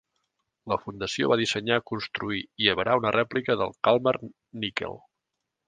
[0.71, 4.99] La fundació va dissenyar, construir i avarar una rèplica del "Kalmar Nyckel".